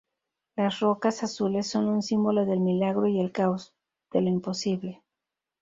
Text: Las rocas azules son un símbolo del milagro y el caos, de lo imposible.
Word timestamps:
Las 0.55 0.79
rocas 0.79 1.21
azules 1.21 1.67
son 1.67 1.87
un 1.87 2.01
símbolo 2.01 2.47
del 2.47 2.59
milagro 2.59 3.05
y 3.05 3.19
el 3.21 3.31
caos, 3.31 3.75
de 4.11 4.21
lo 4.21 4.29
imposible. 4.29 5.03